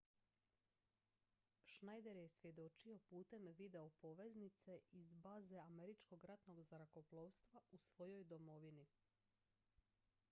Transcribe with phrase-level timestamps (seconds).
[1.73, 8.87] schneider je svjedočio putem videopoveznice iz baze američkog ratnog zrakoplovstva u svojoj domovini